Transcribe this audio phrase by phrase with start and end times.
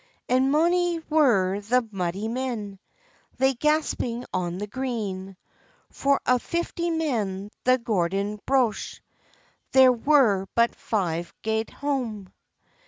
[0.27, 2.79] And mony were the mudie men
[3.37, 5.37] Lay gasping on the green;
[5.91, 8.99] For of fifty men the Gordon brocht,
[9.73, 12.33] There were but five gaed hame.